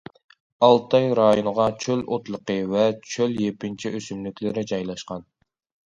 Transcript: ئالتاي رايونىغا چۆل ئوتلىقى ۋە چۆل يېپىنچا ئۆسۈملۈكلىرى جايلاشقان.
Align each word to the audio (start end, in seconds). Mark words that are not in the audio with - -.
ئالتاي 0.67 1.05
رايونىغا 1.19 1.67
چۆل 1.85 2.03
ئوتلىقى 2.07 2.57
ۋە 2.73 2.89
چۆل 3.13 3.39
يېپىنچا 3.45 3.97
ئۆسۈملۈكلىرى 3.97 4.69
جايلاشقان. 4.77 5.33